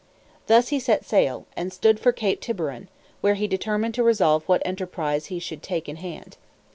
Thus 0.47 0.69
he 0.69 0.79
set 0.79 1.05
sail, 1.05 1.45
and 1.55 1.71
stood 1.71 1.99
for 1.99 2.11
Cape 2.11 2.41
Tiburon, 2.41 2.89
where 3.21 3.35
he 3.35 3.45
determined 3.45 3.93
to 3.93 4.03
resolve 4.03 4.43
what 4.47 4.63
enterprise 4.65 5.27
he 5.27 5.37
should 5.37 5.61
take 5.61 5.87
in 5.87 5.97
hand. 5.97 6.37